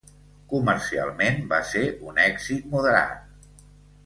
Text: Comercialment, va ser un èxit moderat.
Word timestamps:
Comercialment, 0.53 1.37
va 1.51 1.59
ser 1.75 1.83
un 2.13 2.19
èxit 2.27 2.67
moderat. 2.73 3.55